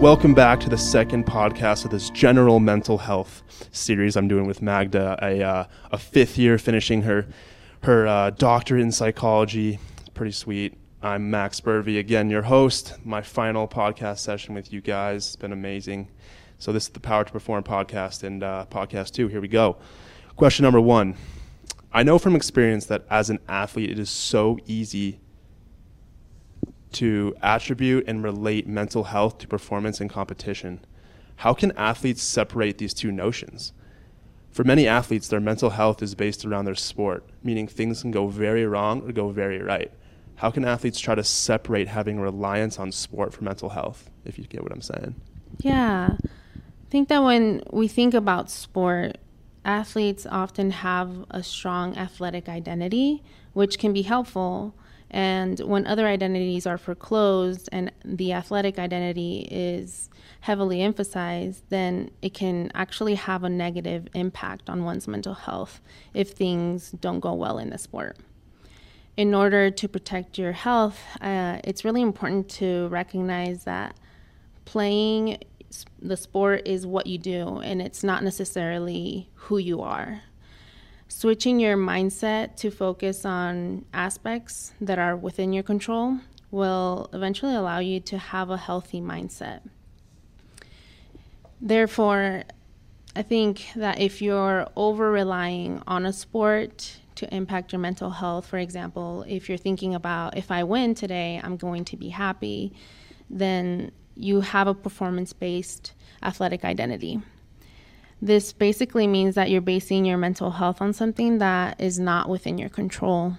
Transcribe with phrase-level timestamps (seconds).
[0.00, 4.62] Welcome back to the second podcast of this general mental health series I'm doing with
[4.62, 7.26] Magda, a, uh, a fifth year finishing her
[7.82, 9.78] her uh, doctorate in psychology.
[10.14, 10.78] Pretty sweet.
[11.02, 12.94] I'm Max Burvey, again, your host.
[13.04, 15.26] My final podcast session with you guys.
[15.26, 16.08] It's been amazing.
[16.56, 19.28] So, this is the Power to Perform podcast, and uh, podcast two.
[19.28, 19.76] Here we go.
[20.34, 21.14] Question number one
[21.92, 25.20] I know from experience that as an athlete, it is so easy
[26.92, 30.80] to attribute and relate mental health to performance and competition.
[31.36, 33.72] How can athletes separate these two notions?
[34.50, 38.26] For many athletes, their mental health is based around their sport, meaning things can go
[38.26, 39.92] very wrong or go very right.
[40.36, 44.44] How can athletes try to separate having reliance on sport for mental health, if you
[44.44, 45.14] get what I'm saying?
[45.60, 46.16] Yeah.
[46.20, 49.18] I think that when we think about sport,
[49.64, 53.22] athletes often have a strong athletic identity,
[53.52, 54.74] which can be helpful
[55.10, 60.08] and when other identities are foreclosed and the athletic identity is
[60.40, 65.80] heavily emphasized, then it can actually have a negative impact on one's mental health
[66.14, 68.18] if things don't go well in the sport.
[69.16, 73.96] In order to protect your health, uh, it's really important to recognize that
[74.64, 75.38] playing
[76.00, 80.22] the sport is what you do and it's not necessarily who you are
[81.10, 86.18] switching your mindset to focus on aspects that are within your control
[86.52, 89.60] will eventually allow you to have a healthy mindset.
[91.60, 92.44] Therefore,
[93.16, 98.46] I think that if you're over relying on a sport to impact your mental health,
[98.46, 102.72] for example, if you're thinking about if I win today, I'm going to be happy,
[103.28, 107.20] then you have a performance based athletic identity.
[108.22, 112.58] This basically means that you're basing your mental health on something that is not within
[112.58, 113.38] your control.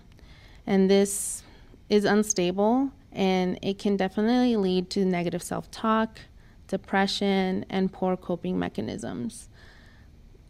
[0.65, 1.43] And this
[1.89, 6.19] is unstable and it can definitely lead to negative self talk,
[6.67, 9.49] depression, and poor coping mechanisms,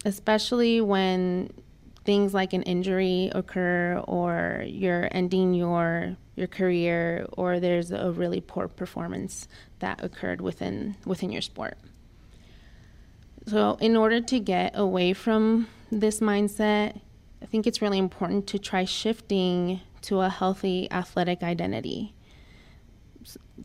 [0.04, 1.52] especially when
[2.04, 8.40] things like an injury occur or you're ending your your career or there's a really
[8.40, 9.46] poor performance
[9.80, 11.76] that occurred within within your sport.
[13.46, 17.00] So, in order to get away from this mindset,
[17.42, 22.14] I think it's really important to try shifting to a healthy athletic identity.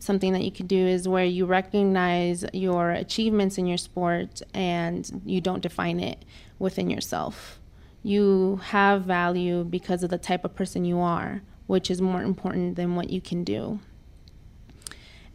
[0.00, 5.22] Something that you could do is where you recognize your achievements in your sport and
[5.24, 6.24] you don't define it
[6.58, 7.60] within yourself.
[8.02, 12.76] You have value because of the type of person you are, which is more important
[12.76, 13.80] than what you can do.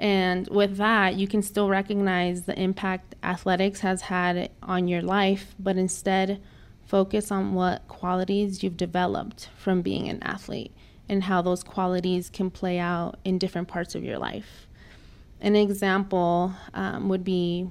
[0.04, 5.56] And with that, you can still recognize the impact athletics has had on your life,
[5.58, 6.42] but instead
[6.86, 10.74] focus on what qualities you've developed from being an athlete
[11.08, 14.68] and how those qualities can play out in different parts of your life.
[15.40, 17.70] An example um, would be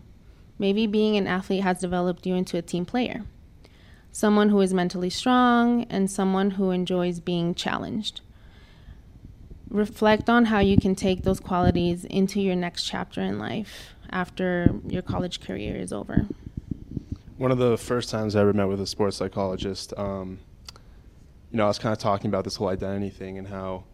[0.59, 3.25] maybe being an athlete has developed you into a team player,
[4.10, 8.22] someone who is mentally strong, and someone who enjoys being challenged
[9.72, 14.75] reflect on how you can take those qualities into your next chapter in life after
[14.87, 16.27] your college career is over.
[17.38, 20.38] One of the first times I ever met with a sports psychologist, um,
[21.50, 23.84] you know, I was kind of talking about this whole identity thing and how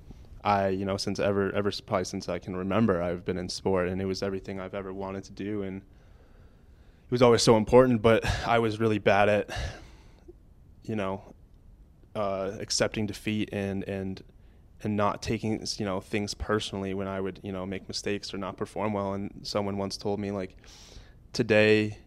[0.44, 3.88] I, you know, since ever, ever probably since I can remember, I've been in sport,
[3.88, 8.02] and it was everything I've ever wanted to do, and it was always so important.
[8.02, 9.50] But I was really bad at,
[10.84, 11.22] you know,
[12.14, 14.22] uh, accepting defeat and and
[14.82, 18.38] and not taking you know things personally when I would you know make mistakes or
[18.38, 19.12] not perform well.
[19.12, 20.56] And someone once told me like
[21.32, 21.98] today,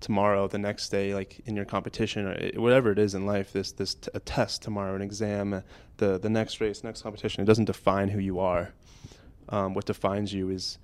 [0.00, 3.72] tomorrow, the next day, like in your competition or whatever it is in life, this
[3.72, 5.62] this t- a test tomorrow, an exam,
[5.96, 8.72] the the next race, next competition, it doesn't define who you are.
[9.48, 10.78] Um, what defines you is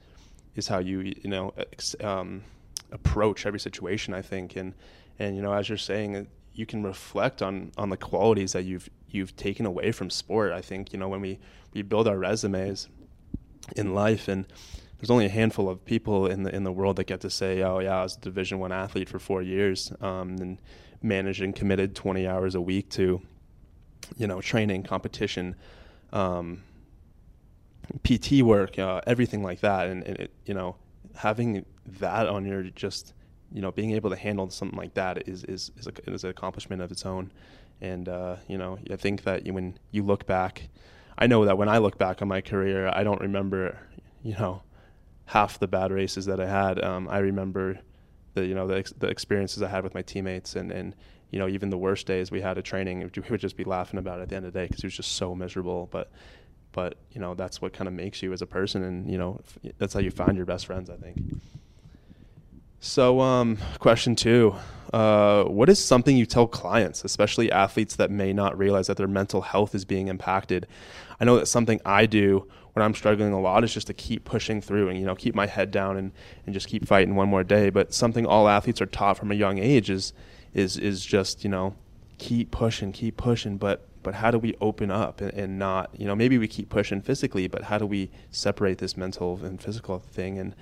[0.57, 2.43] is how you you know ex- um,
[2.91, 4.15] approach every situation.
[4.15, 4.75] I think and
[5.19, 8.89] and you know as you're saying you can reflect on on the qualities that you've
[9.11, 10.53] you've taken away from sport.
[10.53, 11.39] I think you know when we
[11.75, 12.89] we build our resumes
[13.77, 14.47] in life, and
[14.99, 17.63] there's only a handful of people in the in the world that get to say,
[17.63, 20.59] "Oh yeah, I was a Division One athlete for four years um, and
[21.03, 23.23] managed and committed 20 hours a week to,
[24.17, 25.57] you know, training, competition."
[26.13, 26.63] Um,
[28.03, 30.77] PT work, uh, everything like that, and, and it, you know,
[31.15, 33.15] having that on your just
[33.53, 36.31] you know, being able to handle something like that is is is, a, is an
[36.31, 37.31] accomplishment of its own.
[37.81, 40.69] And uh, you know, I think that when you look back,
[41.17, 43.79] I know that when I look back on my career, I don't remember,
[44.23, 44.63] you know,
[45.27, 46.83] half the bad races that I had.
[46.83, 47.81] Um, I remember
[48.35, 50.95] the you know the ex- the experiences I had with my teammates and and
[51.31, 53.99] you know even the worst days we had at training, we would just be laughing
[53.99, 55.89] about at the end of the day because it was just so miserable.
[55.91, 56.11] But
[56.73, 59.41] but you know that's what kind of makes you as a person, and you know
[59.79, 60.91] that's how you find your best friends.
[60.91, 61.19] I think.
[62.81, 64.55] So, um, question two
[64.93, 69.09] uh, What is something you tell clients, especially athletes that may not realize that their
[69.09, 70.67] mental health is being impacted?
[71.21, 74.25] I know that something I do when I'm struggling a lot is just to keep
[74.25, 76.13] pushing through and, you know, keep my head down and,
[76.47, 77.71] and just keep fighting one more day.
[77.71, 80.13] But something all athletes are taught from a young age is,
[80.55, 81.75] is, is just, you know,
[82.19, 83.57] keep pushing, keep pushing.
[83.57, 86.69] But, but how do we open up and, and not, you know, maybe we keep
[86.69, 90.39] pushing physically, but how do we separate this mental and physical thing?
[90.39, 90.55] And,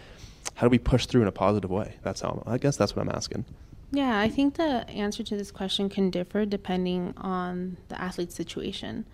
[0.54, 1.96] how do we push through in a positive way?
[2.02, 3.44] That's how I guess that's what I'm asking.
[3.92, 9.06] Yeah, I think the answer to this question can differ depending on the athlete's situation.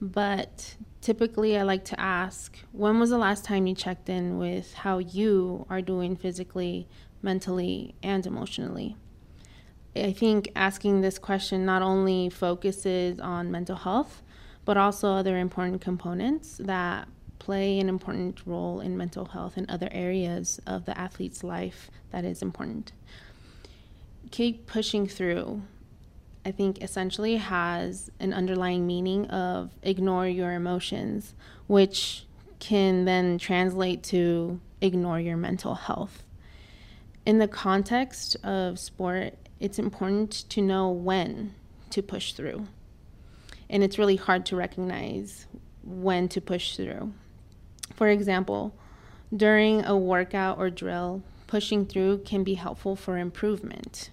[0.00, 4.74] But typically, I like to ask when was the last time you checked in with
[4.74, 6.88] how you are doing physically,
[7.22, 8.96] mentally, and emotionally?
[9.94, 14.22] I think asking this question not only focuses on mental health,
[14.66, 19.88] but also other important components that play an important role in mental health and other
[19.92, 22.92] areas of the athlete's life that is important.
[24.30, 25.62] Keep pushing through,
[26.44, 31.34] I think, essentially has an underlying meaning of ignore your emotions,
[31.66, 32.24] which
[32.58, 36.22] can then translate to ignore your mental health.
[37.24, 41.54] In the context of sport, it's important to know when
[41.90, 42.66] to push through.
[43.68, 45.46] And it's really hard to recognize
[45.82, 47.12] when to push through.
[47.96, 48.74] For example,
[49.34, 54.10] during a workout or drill, pushing through can be helpful for improvement.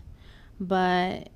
[0.60, 1.30] But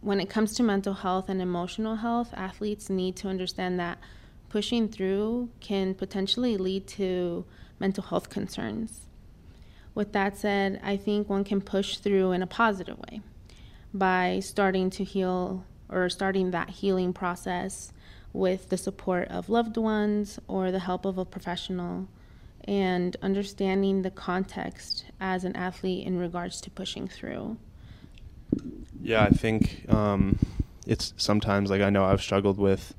[0.00, 3.98] when it comes to mental health and emotional health, athletes need to understand that
[4.48, 7.44] pushing through can potentially lead to
[7.78, 9.06] mental health concerns.
[9.94, 13.20] With that said, I think one can push through in a positive way
[13.94, 17.92] by starting to heal or starting that healing process
[18.36, 22.06] with the support of loved ones or the help of a professional
[22.64, 27.56] and understanding the context as an athlete in regards to pushing through.
[29.00, 30.38] Yeah, I think um,
[30.86, 32.94] it's sometimes like I know I've struggled with,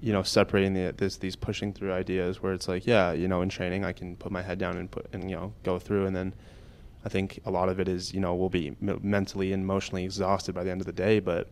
[0.00, 3.40] you know, separating the, this these pushing through ideas where it's like, yeah, you know,
[3.40, 6.06] in training I can put my head down and put and you know go through,
[6.06, 6.34] and then
[7.04, 10.54] I think a lot of it is you know we'll be mentally and emotionally exhausted
[10.54, 11.48] by the end of the day, but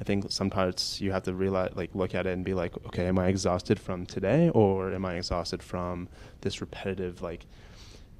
[0.00, 3.06] I think sometimes you have to realize, like, look at it and be like, okay,
[3.06, 6.08] am I exhausted from today, or am I exhausted from
[6.40, 7.46] this repetitive, like,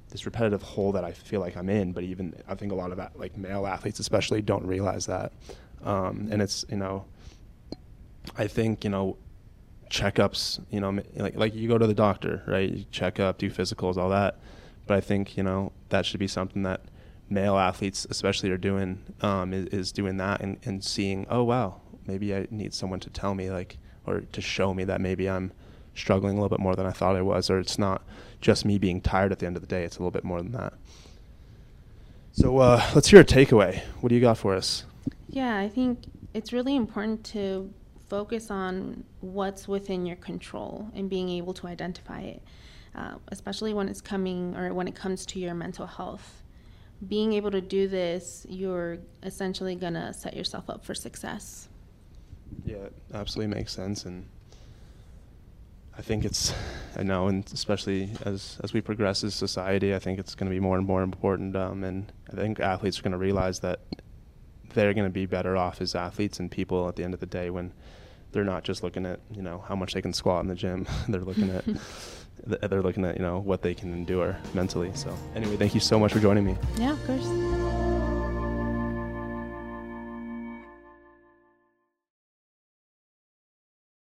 [0.09, 1.91] this repetitive hole that I feel like I'm in?
[1.91, 5.33] But even I think a lot of that, like male athletes especially, don't realize that,
[5.83, 7.05] um, and it's you know,
[8.37, 9.17] I think you know,
[9.89, 12.69] checkups, you know, like like you go to the doctor, right?
[12.69, 14.37] You check up, do physicals, all that,
[14.87, 16.81] but I think you know that should be something that
[17.29, 21.81] male athletes especially are doing um, is, is, doing that and, and seeing oh wow
[22.05, 25.51] maybe i need someone to tell me like or to show me that maybe i'm
[25.95, 28.03] struggling a little bit more than i thought i was or it's not
[28.41, 30.41] just me being tired at the end of the day it's a little bit more
[30.41, 30.73] than that.
[32.33, 33.79] So uh, let's hear a takeaway.
[34.01, 34.83] What do you got for us?
[35.29, 37.73] Yeah i think it's really important to
[38.07, 42.41] focus on what's within your control and being able to identify it
[42.93, 46.43] uh, especially when it's coming or when it comes to your mental health
[47.07, 51.67] being able to do this, you're essentially going to set yourself up for success.
[52.65, 54.05] Yeah, it absolutely makes sense.
[54.05, 54.25] And
[55.97, 56.53] I think it's,
[56.95, 60.55] I know, and especially as, as we progress as society, I think it's going to
[60.55, 61.55] be more and more important.
[61.55, 63.79] Um, and I think athletes are going to realize that
[64.73, 67.25] they're going to be better off as athletes and people at the end of the
[67.25, 67.71] day when
[68.31, 70.87] they're not just looking at, you know, how much they can squat in the gym.
[71.09, 71.65] they're looking at
[72.69, 74.91] they're looking at you know what they can endure mentally.
[74.93, 76.55] So anyway, thank you so much for joining me.
[76.77, 77.64] Yeah, of course.